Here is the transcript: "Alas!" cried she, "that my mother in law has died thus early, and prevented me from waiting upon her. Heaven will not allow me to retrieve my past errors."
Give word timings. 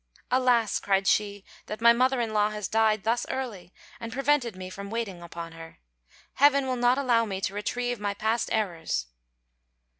"Alas!" 0.31 0.79
cried 0.79 1.05
she, 1.05 1.45
"that 1.67 1.79
my 1.79 1.93
mother 1.93 2.19
in 2.19 2.33
law 2.33 2.49
has 2.49 2.67
died 2.67 3.03
thus 3.03 3.23
early, 3.29 3.71
and 3.99 4.11
prevented 4.11 4.55
me 4.55 4.67
from 4.67 4.89
waiting 4.89 5.21
upon 5.21 5.51
her. 5.51 5.77
Heaven 6.33 6.65
will 6.65 6.75
not 6.75 6.97
allow 6.97 7.23
me 7.23 7.39
to 7.41 7.53
retrieve 7.53 7.99
my 7.99 8.15
past 8.15 8.49
errors." 8.51 9.05